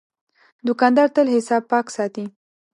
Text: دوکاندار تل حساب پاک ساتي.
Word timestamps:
دوکاندار 0.67 1.07
تل 1.15 1.27
حساب 1.35 1.63
پاک 1.71 1.85
ساتي. 1.95 2.25